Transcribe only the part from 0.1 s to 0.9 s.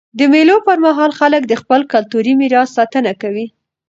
د مېلو پر